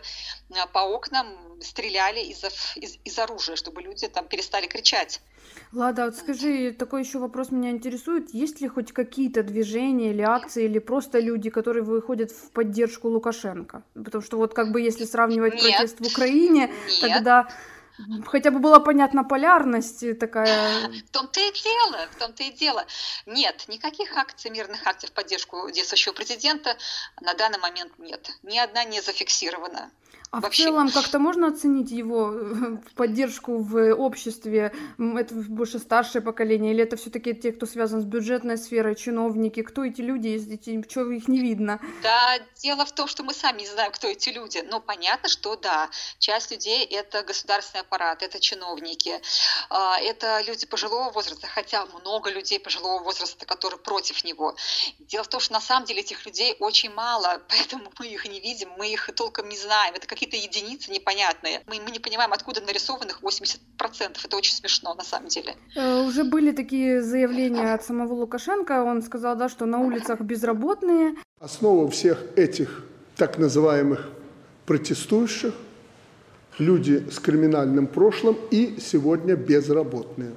а, 0.50 0.66
по 0.66 0.80
окнам 0.80 1.26
стреляли 1.60 2.20
из, 2.20 2.44
из, 2.76 2.98
из 3.04 3.18
оружия, 3.18 3.56
чтобы 3.56 3.82
люди 3.82 4.08
там 4.08 4.26
перестали 4.26 4.66
кричать. 4.66 5.20
Лада, 5.72 6.06
вот 6.06 6.16
скажи, 6.16 6.72
такой 6.72 7.02
еще 7.02 7.18
вопрос 7.18 7.52
меня 7.52 7.70
интересует. 7.70 8.34
Есть 8.34 8.60
ли 8.60 8.68
хоть 8.68 8.92
какие-то 8.92 9.42
движения 9.42 10.10
или 10.10 10.22
акции, 10.22 10.64
или 10.64 10.80
просто 10.80 11.20
люди, 11.20 11.48
которые 11.48 11.84
выходят 11.84 12.32
в 12.32 12.50
поддержку 12.50 13.08
Лукашенко? 13.08 13.82
Потому 13.94 14.22
что 14.22 14.36
вот 14.36 14.52
как 14.52 14.72
бы 14.72 14.80
если 14.80 15.04
сравнивать 15.04 15.54
Нет. 15.54 15.62
протест 15.62 16.00
в 16.00 16.06
Украине, 16.06 16.72
Нет. 16.86 17.00
тогда 17.00 17.48
хотя 18.26 18.50
бы 18.50 18.58
была 18.58 18.80
понятна 18.80 19.24
полярность 19.24 20.18
такая. 20.18 20.88
В 20.88 21.10
том-то 21.10 21.40
и 21.40 21.52
дело, 21.52 22.08
в 22.12 22.16
том-то 22.16 22.42
и 22.42 22.52
дело. 22.52 22.84
Нет, 23.26 23.64
никаких 23.68 24.16
акций, 24.16 24.50
мирных 24.50 24.86
акций 24.86 25.08
в 25.08 25.12
поддержку 25.12 25.70
действующего 25.70 26.12
президента 26.12 26.76
на 27.20 27.34
данный 27.34 27.58
момент 27.58 27.92
нет. 27.98 28.30
Ни 28.42 28.58
одна 28.58 28.84
не 28.84 29.00
зафиксирована. 29.00 29.90
А 30.32 30.40
Вообще. 30.40 30.62
в 30.62 30.66
целом 30.66 30.90
как-то 30.90 31.18
можно 31.18 31.48
оценить 31.48 31.90
его 31.90 32.32
э, 32.32 32.76
поддержку 32.94 33.58
в 33.58 33.94
обществе? 33.94 34.72
Это 34.96 35.34
больше 35.34 35.80
старшее 35.80 36.22
поколение 36.22 36.72
или 36.72 36.84
это 36.84 36.96
все-таки 36.96 37.34
те, 37.34 37.50
кто 37.50 37.66
связан 37.66 38.00
с 38.00 38.04
бюджетной 38.04 38.56
сферой, 38.56 38.94
чиновники? 38.94 39.62
Кто 39.62 39.84
эти 39.84 40.00
люди, 40.02 40.28
если 40.28 40.56
чего 40.56 41.10
их 41.10 41.26
не 41.26 41.40
видно? 41.40 41.80
Да, 42.04 42.38
дело 42.62 42.86
в 42.86 42.92
том, 42.92 43.08
что 43.08 43.24
мы 43.24 43.34
сами 43.34 43.62
не 43.62 43.66
знаем, 43.66 43.90
кто 43.90 44.06
эти 44.06 44.28
люди. 44.28 44.62
Но 44.70 44.80
понятно, 44.80 45.28
что 45.28 45.56
да, 45.56 45.90
часть 46.20 46.52
людей 46.52 46.84
это 46.84 47.24
государственный 47.24 47.80
аппарат, 47.80 48.22
это 48.22 48.38
чиновники, 48.38 49.20
а, 49.68 49.98
это 49.98 50.42
люди 50.46 50.64
пожилого 50.64 51.10
возраста, 51.10 51.48
хотя 51.48 51.86
много 51.86 52.30
людей 52.30 52.60
пожилого 52.60 53.02
возраста, 53.02 53.46
которые 53.46 53.80
против 53.80 54.22
него. 54.22 54.54
Дело 55.00 55.24
в 55.24 55.28
том, 55.28 55.40
что 55.40 55.54
на 55.54 55.60
самом 55.60 55.86
деле 55.86 56.02
этих 56.02 56.24
людей 56.24 56.54
очень 56.60 56.94
мало, 56.94 57.42
поэтому 57.48 57.90
мы 57.98 58.06
их 58.06 58.28
не 58.28 58.38
видим, 58.38 58.70
мы 58.78 58.92
их 58.92 59.10
толком 59.16 59.48
не 59.48 59.56
знаем. 59.56 59.94
Это 59.96 60.06
как 60.06 60.19
какие-то 60.20 60.36
единицы 60.36 60.90
непонятные. 60.90 61.62
Мы, 61.66 61.80
мы 61.80 61.90
не 61.90 61.98
понимаем, 61.98 62.32
откуда 62.32 62.60
нарисованных 62.60 63.22
80%. 63.22 64.18
Это 64.24 64.36
очень 64.36 64.54
смешно 64.54 64.94
на 64.94 65.04
самом 65.04 65.28
деле. 65.28 65.54
Э, 65.76 66.02
уже 66.02 66.24
были 66.24 66.52
такие 66.52 67.02
заявления 67.02 67.72
от 67.74 67.84
самого 67.84 68.12
Лукашенко. 68.12 68.84
Он 68.84 69.02
сказал, 69.02 69.36
да, 69.36 69.48
что 69.48 69.66
на 69.66 69.78
улицах 69.78 70.20
безработные. 70.20 71.14
Основа 71.40 71.88
всех 71.90 72.18
этих 72.36 72.84
так 73.16 73.38
называемых 73.38 74.08
протестующих 74.66 75.54
люди 76.58 77.08
с 77.10 77.18
криминальным 77.18 77.86
прошлым 77.86 78.36
и 78.50 78.78
сегодня 78.80 79.36
безработные 79.36 80.32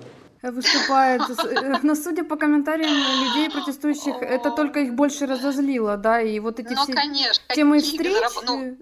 выступает. 0.51 1.21
Э, 1.21 1.79
но 1.83 1.95
судя 1.95 2.23
по 2.23 2.35
комментариям 2.35 2.91
людей 3.23 3.49
протестующих, 3.49 4.15
это 4.21 4.51
только 4.51 4.81
их 4.81 4.93
больше 4.93 5.25
разозлило, 5.25 5.97
да, 5.97 6.21
и 6.21 6.39
вот 6.39 6.59
эти 6.59 6.73
ну, 6.73 6.83
все 6.83 6.93
конечно, 6.93 7.55
темы 7.55 7.79
встреч... 7.79 8.13
Безраб... 8.13 8.31
Ну... 8.45 8.77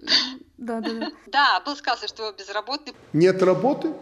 Да, 0.58 0.80
да, 0.80 0.90
да. 0.90 1.08
Да, 1.26 1.62
был 1.64 1.76
сказано, 1.76 2.08
что 2.08 2.32
безработный. 2.32 2.94
Нет 3.12 3.42
работы, 3.42 3.92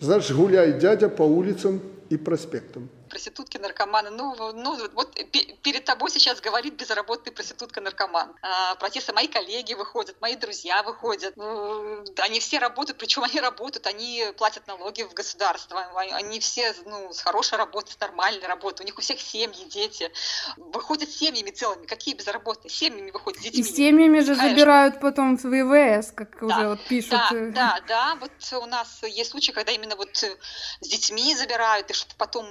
значит, 0.00 0.36
гуляй, 0.36 0.72
дядя, 0.78 1.08
по 1.08 1.22
улицам 1.22 1.80
и 2.10 2.16
проспектам 2.16 2.88
проститутки, 3.12 3.58
наркоманы. 3.58 4.08
Ну, 4.08 4.34
ну 4.54 4.88
вот 4.94 5.14
перед 5.62 5.84
тобой 5.84 6.10
сейчас 6.10 6.40
говорит 6.40 6.74
безработный 6.74 7.30
проститутка-наркоман. 7.30 8.34
А, 8.40 8.74
протесты 8.76 9.12
мои 9.12 9.28
коллеги 9.28 9.74
выходят, 9.74 10.16
мои 10.22 10.34
друзья 10.34 10.82
выходят. 10.82 11.36
Ну, 11.36 12.04
они 12.16 12.40
все 12.40 12.58
работают, 12.58 12.98
причем 12.98 13.22
они 13.22 13.38
работают, 13.38 13.86
они 13.86 14.24
платят 14.38 14.66
налоги 14.66 15.02
в 15.02 15.12
государство. 15.12 15.84
Они 15.94 16.40
все 16.40 16.74
ну, 16.86 17.12
с 17.12 17.20
хорошей 17.20 17.58
работы, 17.58 17.92
с 17.92 18.00
нормальной 18.00 18.46
работы. 18.46 18.82
У 18.82 18.86
них 18.86 18.96
у 18.96 19.02
всех 19.02 19.20
семьи, 19.20 19.64
дети. 19.68 20.10
Выходят 20.56 21.10
семьями 21.10 21.50
целыми. 21.50 21.84
Какие 21.84 22.14
безработные? 22.14 22.70
Семьями 22.70 23.10
выходят 23.10 23.40
с 23.40 23.44
детьми. 23.44 23.60
И 23.60 23.64
семьями 23.64 24.20
же 24.20 24.34
забирают 24.34 25.00
потом 25.00 25.36
в 25.36 25.42
ВВС, 25.42 26.12
как 26.12 26.40
да, 26.40 26.46
уже 26.46 26.68
вот 26.68 26.80
пишут. 26.88 27.10
Да, 27.10 27.30
да, 27.30 27.78
да. 27.86 28.18
Вот 28.18 28.62
у 28.62 28.66
нас 28.66 29.02
есть 29.02 29.32
случаи, 29.32 29.52
когда 29.52 29.72
именно 29.72 29.96
вот 29.96 30.16
с 30.16 30.88
детьми 30.88 31.34
забирают, 31.36 31.90
и 31.90 31.92
что 31.92 32.14
потом 32.16 32.46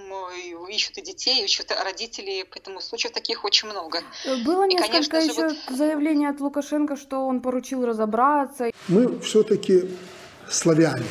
э, 0.54 0.72
ищут 0.72 0.98
и 0.98 1.02
детей, 1.02 1.44
ищут 1.44 1.72
родителей, 1.72 2.46
поэтому 2.50 2.82
случаев 2.82 3.14
таких 3.14 3.44
очень 3.44 3.70
много. 3.70 4.02
Было 4.46 4.66
и, 4.66 4.74
несколько 4.74 4.92
конечно, 4.92 5.18
еще 5.18 5.48
вот... 5.50 5.78
заявлений 5.78 6.28
от 6.28 6.40
Лукашенко, 6.40 6.96
что 6.96 7.26
он 7.26 7.42
поручил 7.42 7.86
разобраться. 7.86 8.72
Мы 8.88 9.20
все-таки 9.20 9.90
славяне. 10.50 11.06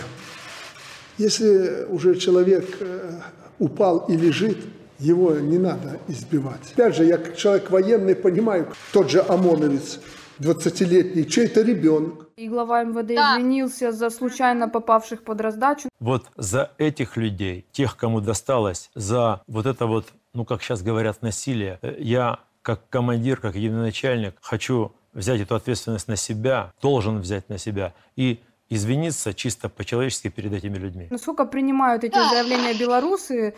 Если 1.18 1.85
уже 1.88 2.18
человек 2.18 2.76
э, 2.80 3.20
упал 3.59 4.06
и 4.09 4.16
лежит, 4.16 4.59
его 4.99 5.32
не 5.32 5.59
надо 5.59 6.00
избивать. 6.09 6.73
Опять 6.73 6.97
же, 6.97 7.04
я 7.04 7.18
как 7.18 7.37
человек 7.37 7.70
военный 7.70 8.14
понимаю, 8.14 8.73
тот 8.92 9.11
же 9.11 9.25
ОМОНовец, 9.26 10.00
20-летний, 10.38 11.26
чей-то 11.28 11.62
ребенок. 11.62 12.29
И 12.40 12.49
глава 12.49 12.85
МВД 12.85 13.14
да. 13.14 13.37
извинился 13.37 13.92
за 13.92 14.09
случайно 14.09 14.66
попавших 14.66 15.25
под 15.25 15.42
раздачу. 15.42 15.90
Вот 16.00 16.25
за 16.37 16.70
этих 16.78 17.18
людей, 17.18 17.66
тех, 17.70 17.99
кому 17.99 18.23
досталось, 18.23 18.90
за 18.94 19.42
вот 19.47 19.66
это 19.66 19.85
вот, 19.87 20.06
ну 20.32 20.47
как 20.47 20.62
сейчас 20.62 20.82
говорят, 20.82 21.20
насилие, 21.20 21.78
э, 21.82 21.97
я 21.99 22.38
как 22.62 22.88
командир, 22.88 23.37
как 23.37 23.56
единоначальник 23.56 24.37
хочу 24.40 24.92
взять 25.12 25.42
эту 25.42 25.54
ответственность 25.54 26.09
на 26.09 26.16
себя, 26.16 26.73
должен 26.80 27.20
взять 27.20 27.50
на 27.50 27.59
себя 27.59 27.92
и 28.16 28.40
извиниться 28.70 29.35
чисто 29.35 29.68
по-человечески 29.68 30.28
перед 30.28 30.54
этими 30.54 30.78
людьми. 30.78 31.09
Насколько 31.11 31.44
принимают 31.44 32.04
эти 32.04 32.14
заявления 32.14 32.73
белорусы, 32.73 33.54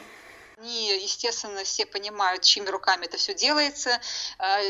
они, 0.63 0.97
естественно, 1.03 1.65
все 1.65 1.87
понимают, 1.87 2.43
чьими 2.43 2.69
руками 2.69 3.07
это 3.07 3.17
все 3.17 3.35
делается, 3.35 4.01
а, 4.39 4.61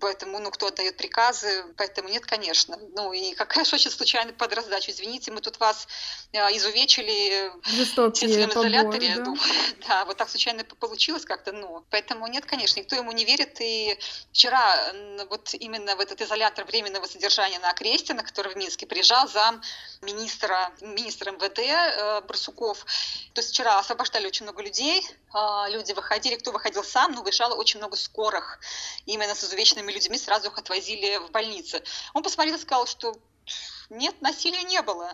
поэтому, 0.00 0.38
ну, 0.38 0.50
кто 0.50 0.66
отдает 0.66 0.96
приказы, 0.96 1.64
поэтому 1.76 2.08
нет, 2.08 2.26
конечно. 2.26 2.78
Ну, 2.94 3.12
и 3.12 3.34
какая 3.34 3.64
же 3.64 3.76
очень 3.76 3.90
случайная 3.90 4.34
подраздача. 4.34 4.90
Извините, 4.92 5.32
мы 5.32 5.40
тут 5.40 5.58
вас 5.58 5.88
а, 6.34 6.52
изувечили 6.52 7.50
в 7.62 7.84
следственном 7.84 8.50
изоляторе. 8.50 9.16
Да? 9.16 9.24
Ну, 9.24 9.36
да, 9.88 10.04
вот 10.04 10.18
так 10.18 10.28
случайно 10.28 10.64
получилось 10.64 11.24
как-то, 11.24 11.52
ну, 11.52 11.84
поэтому 11.90 12.26
нет, 12.26 12.44
конечно, 12.44 12.80
никто 12.80 12.96
ему 12.96 13.12
не 13.12 13.24
верит. 13.24 13.56
И 13.60 13.98
вчера 14.32 14.92
вот 15.30 15.54
именно 15.54 15.96
в 15.96 16.00
этот 16.00 16.20
изолятор 16.20 16.64
временного 16.66 17.06
содержания 17.06 17.58
на 17.58 17.70
Окрестина, 17.70 18.22
который 18.22 18.52
в 18.52 18.56
Минске 18.56 18.86
приезжал, 18.86 19.28
зам 19.28 19.62
министра, 20.02 20.72
министра 20.80 21.32
МВД 21.32 21.58
э, 21.58 22.20
Барсуков. 22.22 22.84
То 23.32 23.40
есть 23.40 23.50
вчера 23.50 23.78
освобождали 23.78 24.26
очень 24.26 24.44
много 24.44 24.62
людей, 24.62 25.02
люди 25.68 25.92
выходили, 25.92 26.36
кто 26.36 26.52
выходил 26.52 26.84
сам, 26.84 27.12
но 27.12 27.22
выезжало 27.22 27.54
очень 27.54 27.78
много 27.78 27.96
скорых. 27.96 28.58
Именно 29.06 29.34
с 29.34 29.44
изувеченными 29.44 29.92
людьми 29.92 30.18
сразу 30.18 30.48
их 30.48 30.58
отвозили 30.58 31.18
в 31.18 31.30
больницы. 31.30 31.82
Он 32.14 32.22
посмотрел 32.22 32.56
и 32.56 32.58
сказал, 32.58 32.86
что 32.86 33.14
нет, 33.90 34.14
насилия 34.20 34.62
не 34.62 34.80
было. 34.82 35.12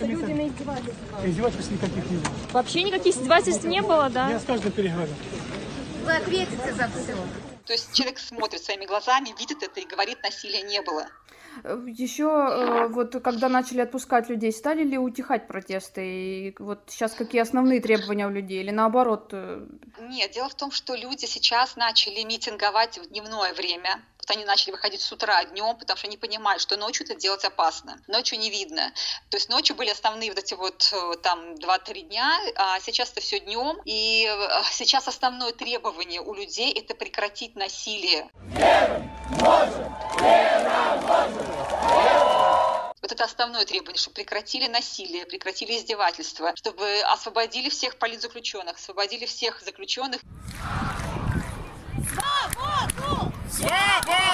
Людьми 0.00 0.48
издевались. 0.48 0.94
Издевательств 1.24 1.70
никаких 1.70 2.10
не 2.10 2.18
было. 2.18 2.32
Вообще 2.52 2.82
никаких 2.82 3.16
издевательств 3.16 3.64
не 3.64 3.80
было, 3.80 4.10
да? 4.10 4.30
Я 4.30 4.38
с 4.40 4.44
каждым 4.44 4.72
переговорю. 4.72 5.14
Вы 6.04 6.16
ответите 6.16 6.72
за 6.74 6.88
все. 6.88 7.16
То 7.64 7.72
есть 7.72 7.94
человек 7.94 8.18
смотрит 8.18 8.62
своими 8.62 8.86
глазами, 8.86 9.34
видит 9.38 9.62
это 9.62 9.80
и 9.80 9.86
говорит, 9.86 10.22
насилия 10.22 10.62
не 10.62 10.80
было. 10.82 11.06
Еще 11.86 12.24
э, 12.24 12.88
вот 12.88 13.12
когда 13.22 13.48
начали 13.48 13.80
отпускать 13.80 14.28
людей, 14.28 14.52
стали 14.52 14.84
ли 14.84 14.98
утихать 14.98 15.46
протесты? 15.46 16.02
И 16.04 16.56
вот 16.58 16.80
сейчас 16.88 17.12
какие 17.12 17.40
основные 17.40 17.80
требования 17.80 18.26
у 18.26 18.30
людей? 18.30 18.60
Или 18.60 18.70
наоборот? 18.70 19.30
Э? 19.32 19.66
Нет, 20.00 20.32
дело 20.32 20.48
в 20.48 20.54
том, 20.54 20.70
что 20.70 20.94
люди 20.94 21.26
сейчас 21.26 21.76
начали 21.76 22.22
митинговать 22.24 22.98
в 22.98 23.08
дневное 23.08 23.52
время, 23.54 24.02
Вот 24.18 24.30
они 24.30 24.44
начали 24.44 24.72
выходить 24.72 25.00
с 25.00 25.12
утра, 25.12 25.44
днем, 25.44 25.76
потому 25.76 25.96
что 25.96 26.06
они 26.06 26.16
понимают, 26.16 26.60
что 26.60 26.76
ночью 26.76 27.06
это 27.06 27.14
делать 27.14 27.44
опасно. 27.44 27.98
Ночью 28.06 28.38
не 28.38 28.50
видно. 28.50 28.92
То 29.30 29.36
есть 29.36 29.48
ночью 29.48 29.76
были 29.76 29.90
основные 29.90 30.30
вот 30.30 30.38
эти 30.38 30.54
вот 30.54 30.92
э, 30.92 31.16
там 31.22 31.54
2-3 31.54 32.00
дня, 32.02 32.38
а 32.56 32.80
сейчас 32.80 33.12
это 33.12 33.20
все 33.20 33.40
днем. 33.40 33.78
И 33.84 34.28
сейчас 34.70 35.08
основное 35.08 35.52
требование 35.52 36.20
у 36.20 36.34
людей 36.34 36.72
это 36.72 36.94
прекратить 36.94 37.56
насилие. 37.56 38.30
Вот 43.00 43.12
это 43.12 43.24
основное 43.24 43.64
требование, 43.66 43.98
чтобы 43.98 44.14
прекратили 44.14 44.68
насилие, 44.68 45.26
прекратили 45.26 45.76
издевательства, 45.76 46.52
чтобы 46.56 47.00
освободили 47.02 47.68
всех 47.68 47.96
политзаключенных, 47.98 48.76
освободили 48.76 49.26
всех 49.26 49.60
заключенных. 49.60 50.20
Свободу! 52.10 53.32
Свободу! 53.50 54.27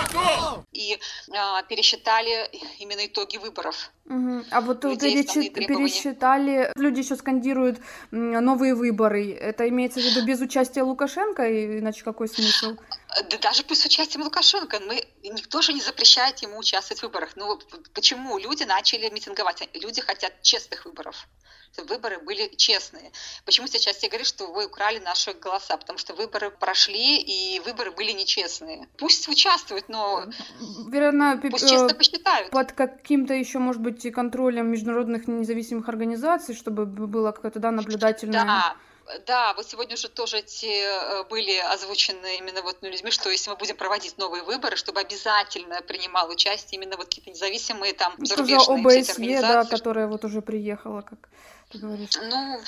И 0.73 0.99
а, 1.33 1.63
пересчитали 1.63 2.51
именно 2.79 3.07
итоги 3.07 3.37
выборов. 3.37 3.91
Угу. 4.07 4.45
А 4.51 4.61
вот 4.61 4.85
вы 4.85 4.97
пересчитали, 4.97 6.71
люди 6.77 7.01
еще 7.01 7.17
скандируют 7.17 7.79
новые 8.11 8.75
выборы. 8.75 9.33
Это 9.33 9.69
имеется 9.69 10.01
в 10.01 10.03
виду 10.03 10.27
без 10.27 10.41
участия 10.41 10.83
Лукашенко, 10.83 11.79
иначе 11.79 12.03
какой 12.05 12.29
смысл? 12.29 12.77
Да 13.31 13.39
даже 13.39 13.65
с 13.69 13.85
участием 13.85 14.25
Лукашенко. 14.25 14.81
Мы, 14.81 15.07
никто 15.23 15.63
же 15.63 15.73
не 15.73 15.81
запрещает 15.81 16.41
ему 16.41 16.59
участвовать 16.59 17.01
в 17.01 17.03
выборах. 17.05 17.37
Ну 17.37 17.59
почему 17.95 18.39
люди 18.39 18.65
начали 18.65 19.09
митинговать? 19.11 19.69
Люди 19.75 20.01
хотят 20.01 20.43
честных 20.43 20.85
выборов 20.85 21.29
выборы 21.83 22.19
были 22.19 22.55
честные. 22.57 23.11
Почему 23.45 23.67
сейчас 23.67 24.03
я 24.03 24.09
говорю, 24.09 24.25
что 24.25 24.47
вы 24.47 24.67
украли 24.67 24.99
наши 24.99 25.33
голоса? 25.33 25.77
Потому 25.77 25.99
что 25.99 26.15
выборы 26.15 26.51
прошли, 26.51 27.19
и 27.19 27.61
выборы 27.61 27.91
были 27.91 28.13
нечестные. 28.13 28.89
Пусть 28.97 29.29
участвуют, 29.29 29.89
но 29.95 30.25
Верно, 30.89 31.41
пусть 31.51 31.69
честно 31.69 31.95
посчитают. 31.95 32.51
Под 32.51 32.73
каким-то 32.73 33.35
еще, 33.35 33.59
может 33.59 33.81
быть, 33.81 34.13
контролем 34.13 34.71
международных 34.71 35.29
независимых 35.29 35.89
организаций, 35.89 36.55
чтобы 36.55 36.85
было 36.87 37.33
какое-то 37.33 37.61
да, 37.61 37.71
наблюдательное... 37.71 38.45
Да. 38.45 38.77
Да, 39.27 39.53
вот 39.53 39.69
сегодня 39.69 39.97
уже 39.97 40.09
тоже 40.09 40.39
эти 40.39 40.65
э, 40.65 41.25
были 41.25 41.59
озвучены 41.59 42.39
именно 42.39 42.63
вот 42.63 42.79
ну, 42.81 42.89
людьми, 42.89 43.11
что 43.11 43.29
если 43.29 43.51
мы 43.51 43.57
будем 43.57 43.77
проводить 43.77 44.17
новые 44.17 44.43
выборы, 44.43 44.77
чтобы 44.77 45.01
обязательно 45.01 45.83
принимал 45.83 46.31
участие 46.31 46.81
именно 46.81 46.97
вот 46.97 47.09
какие-то 47.09 47.29
независимые 47.29 47.93
там 47.93 48.15
зарубежные 48.17 48.83
ОБСЕ, 48.83 49.43
да, 49.43 49.65
которая 49.65 50.07
вот 50.07 50.25
уже 50.25 50.41
приехала, 50.41 51.03
как 51.03 51.19
ты 51.71 51.81
говоришь. 51.81 52.17
Ну, 52.17 52.63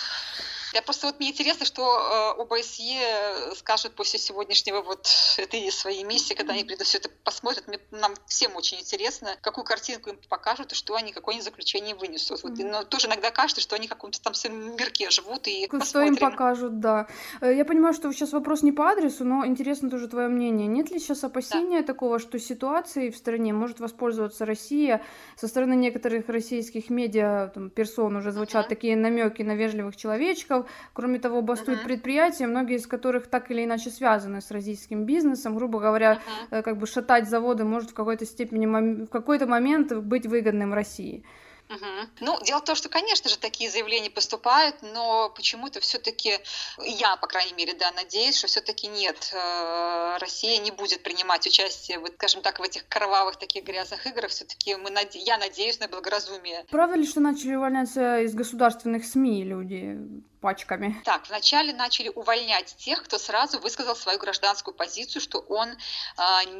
я 0.76 0.82
просто 0.82 1.06
вот 1.06 1.18
мне 1.18 1.30
интересно, 1.30 1.64
что 1.64 1.82
э, 1.82 2.42
ОБСЕ 2.42 3.54
скажет 3.56 3.94
после 3.94 4.18
сегодняшнего 4.18 4.82
вот 4.82 5.08
этой 5.38 5.72
своей 5.72 6.04
миссии, 6.04 6.34
когда 6.34 6.52
они 6.52 6.64
придут 6.64 6.86
все 6.86 6.98
это 6.98 7.08
посмотрят. 7.24 7.66
Мне, 7.66 7.78
нам 7.90 8.12
всем 8.26 8.54
очень 8.56 8.78
интересно, 8.78 9.36
какую 9.40 9.64
картинку 9.64 10.10
им 10.10 10.18
покажут 10.28 10.72
и 10.72 10.74
что 10.74 10.94
они, 10.94 11.12
какое 11.12 11.36
они 11.36 11.42
заключение 11.42 11.94
вынесут. 11.94 12.42
Вот, 12.42 12.58
но 12.58 12.84
тоже 12.84 13.06
иногда 13.06 13.30
кажется, 13.30 13.62
что 13.62 13.74
они 13.74 13.86
в 13.86 13.90
каком-то 13.90 14.20
там 14.20 14.34
своем 14.34 14.76
мирке 14.76 15.08
живут 15.08 15.48
и 15.48 15.66
Что 15.66 15.78
посмотрим. 15.78 16.12
им 16.12 16.18
покажут, 16.18 16.80
да. 16.80 17.06
Э, 17.40 17.54
я 17.54 17.64
понимаю, 17.64 17.94
что 17.94 18.12
сейчас 18.12 18.32
вопрос 18.32 18.62
не 18.62 18.72
по 18.72 18.90
адресу, 18.90 19.24
но 19.24 19.46
интересно 19.46 19.88
тоже 19.88 20.08
твое 20.08 20.28
мнение. 20.28 20.66
Нет 20.66 20.90
ли 20.90 20.98
сейчас 20.98 21.24
опасения 21.24 21.80
да. 21.80 21.86
такого, 21.86 22.18
что 22.18 22.38
ситуацией 22.38 23.10
в 23.10 23.16
стране 23.16 23.54
может 23.54 23.80
воспользоваться 23.80 24.44
Россия? 24.44 25.02
Со 25.36 25.48
стороны 25.48 25.74
некоторых 25.74 26.28
российских 26.28 26.90
медиа, 26.90 27.50
там, 27.54 27.70
персон 27.70 28.16
уже 28.16 28.30
звучат 28.30 28.66
uh-huh. 28.66 28.68
такие 28.68 28.94
намеки 28.94 29.40
на 29.40 29.54
вежливых 29.54 29.96
человечков, 29.96 30.65
Кроме 30.92 31.18
того, 31.18 31.42
бастуют 31.42 31.80
uh-huh. 31.80 31.84
предприятия, 31.84 32.46
многие 32.46 32.76
из 32.76 32.86
которых 32.86 33.26
так 33.28 33.50
или 33.50 33.64
иначе 33.64 33.90
связаны 33.90 34.40
с 34.40 34.50
российским 34.50 35.04
бизнесом. 35.04 35.56
Грубо 35.56 35.80
говоря, 35.80 36.20
uh-huh. 36.50 36.62
как 36.62 36.78
бы 36.78 36.86
шатать 36.86 37.28
заводы 37.28 37.64
может 37.64 37.90
в 37.90 37.94
какой-то 37.94 38.26
степени, 38.26 38.66
в 38.66 39.08
какой-то 39.08 39.46
момент 39.46 39.92
быть 39.92 40.26
выгодным 40.26 40.74
России. 40.74 41.24
Угу. 41.68 42.10
Ну, 42.20 42.38
дело 42.44 42.60
в 42.60 42.64
том, 42.64 42.76
что, 42.76 42.88
конечно 42.88 43.28
же, 43.28 43.38
такие 43.38 43.68
заявления 43.70 44.10
поступают, 44.10 44.76
но 44.82 45.30
почему-то 45.30 45.80
все-таки, 45.80 46.38
я, 46.78 47.16
по 47.16 47.26
крайней 47.26 47.54
мере, 47.54 47.74
да, 47.74 47.90
надеюсь, 47.92 48.38
что 48.38 48.46
все-таки 48.46 48.86
нет, 48.86 49.32
э, 49.32 50.16
Россия 50.18 50.60
не 50.60 50.70
будет 50.70 51.02
принимать 51.02 51.46
участие, 51.46 51.98
вот, 51.98 52.12
скажем 52.14 52.42
так, 52.42 52.60
в 52.60 52.62
этих 52.62 52.86
кровавых 52.88 53.36
таких 53.36 53.64
грязных 53.64 54.06
играх. 54.06 54.30
Все-таки 54.30 54.76
мы, 54.76 54.90
я 55.12 55.38
надеюсь 55.38 55.80
на 55.80 55.88
благоразумие. 55.88 56.64
Правда 56.70 56.96
ли, 56.96 57.06
что 57.06 57.20
начали 57.20 57.56
увольняться 57.56 58.20
из 58.20 58.34
государственных 58.34 59.04
СМИ 59.04 59.42
люди? 59.44 59.98
Пачками. 60.46 60.94
Так, 61.04 61.28
вначале 61.28 61.72
начали 61.72 62.08
увольнять 62.08 62.76
тех, 62.76 63.02
кто 63.02 63.18
сразу 63.18 63.58
высказал 63.58 63.96
свою 63.96 64.20
гражданскую 64.20 64.74
позицию, 64.74 65.20
что 65.20 65.40
он 65.40 65.70
э, 65.70 65.74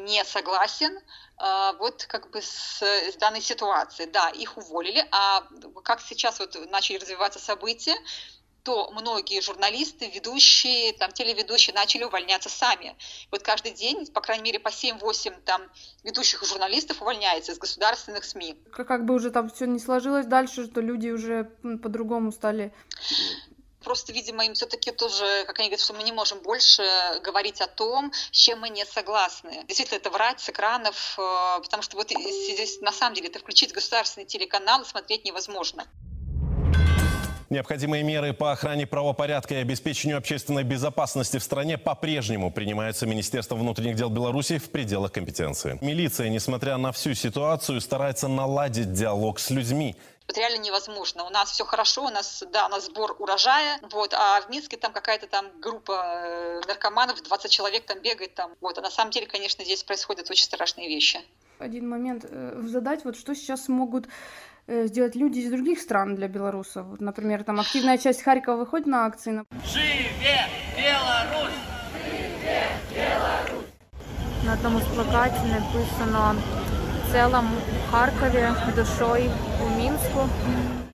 не 0.05 0.25
согласен 0.25 0.99
э, 0.99 1.73
вот 1.79 2.05
как 2.07 2.31
бы 2.33 2.43
с, 2.43 2.83
с 2.83 3.15
данной 3.21 3.41
ситуацией. 3.41 4.11
Да, 4.11 4.31
их 4.31 4.57
уволили, 4.57 5.07
а 5.13 5.47
как 5.85 6.01
сейчас 6.01 6.41
вот 6.41 6.57
начали 6.69 6.99
развиваться 6.99 7.39
события, 7.39 7.97
то 8.65 8.91
многие 8.91 9.41
журналисты, 9.41 10.11
ведущие, 10.11 10.93
там, 10.95 11.13
телеведущие 11.13 11.73
начали 11.73 12.03
увольняться 12.03 12.49
сами. 12.49 12.97
Вот 13.31 13.45
каждый 13.45 13.71
день, 13.71 14.05
по 14.07 14.21
крайней 14.21 14.43
мере, 14.43 14.59
по 14.59 14.71
7-8 14.71 15.43
там 15.45 15.63
ведущих 16.03 16.43
журналистов 16.45 17.01
увольняется 17.01 17.53
из 17.53 17.59
государственных 17.59 18.25
СМИ. 18.25 18.57
Как 18.73 19.05
бы 19.05 19.15
уже 19.15 19.31
там 19.31 19.49
все 19.49 19.67
не 19.67 19.79
сложилось 19.79 20.27
дальше, 20.27 20.67
что 20.67 20.81
люди 20.81 21.11
уже 21.11 21.45
по-другому 21.81 22.33
стали 22.33 22.75
просто, 23.87 24.13
видимо, 24.13 24.45
им 24.45 24.55
все-таки 24.55 24.91
тоже, 24.91 25.45
как 25.47 25.61
они 25.61 25.69
говорят, 25.69 25.85
что 25.85 25.95
мы 25.95 26.03
не 26.03 26.11
можем 26.11 26.41
больше 26.41 26.83
говорить 27.23 27.61
о 27.61 27.69
том, 27.69 28.13
с 28.33 28.37
чем 28.37 28.59
мы 28.59 28.69
не 28.69 28.85
согласны. 28.85 29.63
Действительно, 29.69 29.99
это 29.99 30.11
врать 30.11 30.41
с 30.41 30.49
экранов, 30.49 31.15
э, 31.17 31.61
потому 31.63 31.85
что 31.85 31.97
вот 31.97 32.11
здесь 32.11 32.81
на 32.81 32.91
самом 32.91 33.15
деле 33.15 33.29
это 33.29 33.39
включить 33.39 33.73
государственный 33.73 34.27
телеканал 34.27 34.85
смотреть 34.85 35.25
невозможно. 35.25 35.87
Необходимые 37.49 38.03
меры 38.03 38.33
по 38.33 38.51
охране 38.51 38.89
правопорядка 38.89 39.55
и 39.55 39.59
обеспечению 39.59 40.19
общественной 40.19 40.65
безопасности 40.65 41.39
в 41.39 41.45
стране 41.45 41.79
по-прежнему 41.79 42.51
принимаются 42.51 43.07
Министерством 43.07 43.61
внутренних 43.61 43.95
дел 43.95 44.11
Беларуси 44.11 44.59
в 44.59 44.69
пределах 44.71 45.13
компетенции. 45.13 45.79
Милиция, 45.81 46.29
несмотря 46.29 46.77
на 46.77 46.91
всю 46.91 47.15
ситуацию, 47.15 47.81
старается 47.81 48.27
наладить 48.27 48.93
диалог 48.93 49.39
с 49.39 49.51
людьми, 49.51 49.95
вот 50.27 50.37
реально 50.39 50.61
невозможно. 50.61 51.23
У 51.23 51.31
нас 51.31 51.53
все 51.53 51.65
хорошо, 51.65 52.05
у 52.07 52.09
нас, 52.09 52.43
да, 52.53 52.67
у 52.67 52.69
нас 52.69 52.87
сбор 52.87 53.15
урожая, 53.21 53.79
вот, 53.93 54.13
а 54.13 54.41
в 54.41 54.51
Минске 54.51 54.77
там 54.77 54.93
какая-то 54.93 55.29
там 55.29 55.47
группа 55.61 55.93
э, 55.93 56.61
наркоманов, 56.67 57.23
20 57.23 57.49
человек 57.49 57.87
там 57.87 58.01
бегает 58.01 58.35
там, 58.35 58.51
вот, 58.61 58.77
а 58.77 58.81
на 58.81 58.91
самом 58.91 59.13
деле, 59.13 59.27
конечно, 59.27 59.65
здесь 59.65 59.85
происходят 59.85 60.29
очень 60.29 60.45
страшные 60.45 60.89
вещи. 60.89 61.21
Один 61.61 61.89
момент 61.89 62.25
э, 62.29 62.61
задать, 62.67 63.05
вот 63.05 63.17
что 63.17 63.37
сейчас 63.37 63.69
могут 63.69 64.09
сделать 64.69 65.17
люди 65.17 65.41
из 65.41 65.51
других 65.51 65.81
стран 65.81 66.15
для 66.15 66.29
белорусов? 66.29 66.87
Вот, 66.87 67.01
например, 67.01 67.45
там 67.45 67.61
активная 67.61 67.99
часть 67.99 68.23
Харькова 68.23 68.57
выходит 68.57 68.87
на 68.87 69.07
акции. 69.07 69.45
Живе 69.65 70.47
Беларусь! 70.77 71.53
Живе 72.05 72.67
Беларусь! 72.95 73.67
На 74.45 74.53
одном 74.53 74.79
из 74.79 74.85
плакатів 74.85 75.45
написано 75.51 76.37
целом 77.17 77.49
Харькове, 77.91 78.55
душой 78.77 79.31
у 79.63 79.69
Минску. 79.81 80.29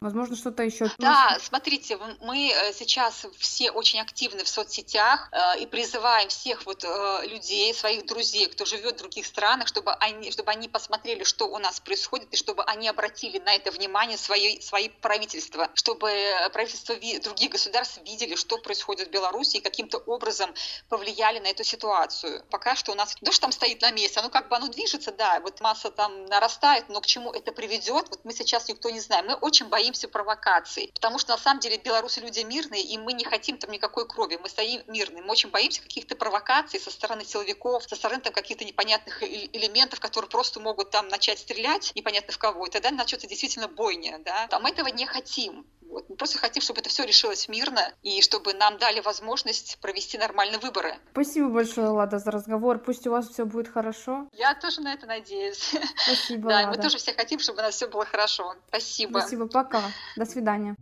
Возможно, 0.02 0.34
что-то 0.34 0.64
еще. 0.64 0.90
Да, 0.98 1.38
смотрите, 1.40 1.96
мы 2.20 2.50
э, 2.50 2.72
сейчас 2.72 3.24
все 3.38 3.70
очень 3.70 4.00
активны 4.00 4.42
в 4.42 4.48
соцсетях 4.48 5.28
э, 5.30 5.60
и 5.60 5.66
призываем 5.66 6.28
всех 6.28 6.66
вот 6.66 6.82
э, 6.82 7.26
людей, 7.28 7.72
своих 7.72 8.04
друзей, 8.06 8.48
кто 8.48 8.64
живет 8.64 8.96
в 8.96 8.98
других 8.98 9.26
странах, 9.26 9.68
чтобы 9.68 9.92
они, 9.94 10.32
чтобы 10.32 10.50
они 10.50 10.68
посмотрели, 10.68 11.22
что 11.22 11.46
у 11.46 11.58
нас 11.58 11.78
происходит, 11.78 12.34
и 12.34 12.36
чтобы 12.36 12.64
они 12.64 12.88
обратили 12.88 13.38
на 13.38 13.54
это 13.54 13.70
внимание 13.70 14.18
свои, 14.18 14.60
свои 14.60 14.88
правительства, 14.88 15.70
чтобы 15.74 16.10
правительства 16.52 16.96
других 16.96 17.50
государств 17.52 18.00
видели, 18.04 18.34
что 18.34 18.58
происходит 18.58 19.06
в 19.06 19.10
Беларуси 19.12 19.58
и 19.58 19.60
каким-то 19.60 19.98
образом 19.98 20.52
повлияли 20.88 21.38
на 21.38 21.46
эту 21.46 21.62
ситуацию. 21.62 22.42
Пока 22.50 22.74
что 22.74 22.90
у 22.90 22.96
нас 22.96 23.14
то, 23.14 23.30
что 23.30 23.42
там 23.42 23.52
стоит 23.52 23.82
на 23.82 23.92
месте, 23.92 24.18
оно 24.18 24.30
как 24.30 24.48
бы 24.48 24.56
оно 24.56 24.66
движется, 24.66 25.12
да, 25.12 25.38
вот 25.40 25.60
масса 25.60 25.92
там 25.92 26.11
нарастает, 26.28 26.88
но 26.88 27.00
к 27.00 27.06
чему 27.06 27.32
это 27.32 27.52
приведет, 27.52 28.08
вот 28.08 28.24
мы 28.24 28.32
сейчас 28.32 28.68
никто 28.68 28.90
не 28.90 29.00
знаем. 29.00 29.26
Мы 29.26 29.34
очень 29.34 29.66
боимся 29.66 30.08
провокаций, 30.08 30.90
потому 30.94 31.18
что 31.18 31.32
на 31.32 31.38
самом 31.38 31.60
деле 31.60 31.78
белорусы 31.78 32.20
люди 32.20 32.40
мирные, 32.40 32.82
и 32.82 32.98
мы 32.98 33.12
не 33.12 33.24
хотим 33.24 33.58
там 33.58 33.70
никакой 33.70 34.06
крови, 34.06 34.38
мы 34.42 34.48
стоим 34.48 34.82
мирные, 34.86 35.22
мы 35.22 35.30
очень 35.30 35.50
боимся 35.50 35.82
каких-то 35.82 36.16
провокаций 36.16 36.80
со 36.80 36.90
стороны 36.90 37.24
силовиков, 37.24 37.84
со 37.84 37.96
стороны 37.96 38.22
там 38.22 38.32
каких-то 38.32 38.64
непонятных 38.64 39.22
элементов, 39.22 40.00
которые 40.00 40.28
просто 40.30 40.60
могут 40.60 40.90
там 40.90 41.08
начать 41.08 41.38
стрелять 41.38 41.92
непонятно 41.94 42.32
в 42.32 42.38
кого, 42.38 42.66
и 42.66 42.70
тогда 42.70 42.90
начнется 42.90 43.26
действительно 43.26 43.68
бойня, 43.68 44.18
да, 44.20 44.48
мы 44.60 44.70
этого 44.70 44.88
не 44.88 45.06
хотим. 45.06 45.66
Вот. 45.92 46.08
Мы 46.08 46.16
просто 46.16 46.38
хотим, 46.38 46.62
чтобы 46.62 46.80
это 46.80 46.88
все 46.88 47.04
решилось 47.04 47.48
мирно, 47.48 47.92
и 48.02 48.22
чтобы 48.22 48.54
нам 48.54 48.78
дали 48.78 49.00
возможность 49.00 49.78
провести 49.82 50.16
нормальные 50.16 50.58
выборы. 50.58 50.94
Спасибо 51.12 51.50
большое, 51.50 51.88
Лада, 51.88 52.18
за 52.18 52.30
разговор. 52.30 52.78
Пусть 52.78 53.06
у 53.06 53.10
вас 53.10 53.28
все 53.28 53.44
будет 53.44 53.68
хорошо. 53.68 54.26
Я 54.32 54.54
тоже 54.54 54.80
на 54.80 54.94
это 54.94 55.06
надеюсь. 55.06 55.74
Спасибо, 56.06 56.48
Да, 56.48 56.54
Лада. 56.56 56.68
мы 56.68 56.82
тоже 56.82 56.96
все 56.96 57.12
хотим, 57.12 57.40
чтобы 57.40 57.58
у 57.58 57.62
нас 57.62 57.74
все 57.74 57.88
было 57.88 58.06
хорошо. 58.06 58.54
Спасибо. 58.68 59.18
Спасибо, 59.18 59.48
пока. 59.48 59.82
До 60.16 60.24
свидания. 60.24 60.76